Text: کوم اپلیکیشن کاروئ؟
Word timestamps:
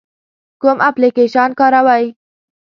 کوم 0.61 0.77
اپلیکیشن 0.89 1.49
کاروئ؟ 1.59 2.05